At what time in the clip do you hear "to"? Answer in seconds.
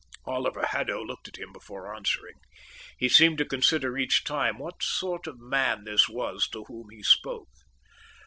3.37-3.45, 6.53-6.63